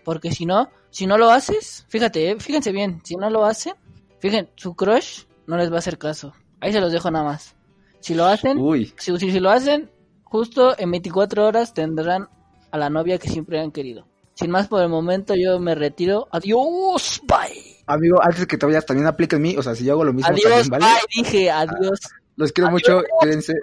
[0.03, 3.73] porque si no, si no lo haces, fíjate, eh, fíjense bien, si no lo hacen,
[4.19, 6.33] fíjense, su crush no les va a hacer caso.
[6.59, 7.55] Ahí se los dejo nada más.
[7.99, 9.89] Si lo hacen, Uy, si, si, si lo hacen,
[10.23, 12.29] justo en 24 horas tendrán
[12.71, 14.07] a la novia que siempre han querido.
[14.33, 16.27] Sin más por el momento, yo me retiro.
[16.31, 17.77] Adiós, bye.
[17.85, 20.13] amigo, antes que te vayas, también aplica en mí, o sea, si yo hago lo
[20.13, 20.85] mismo, Adiós, también, ¿vale?
[20.85, 21.23] bye.
[21.23, 21.99] Dije adiós.
[22.37, 22.81] Los quiero Adiós.
[22.81, 23.53] mucho, cuídense.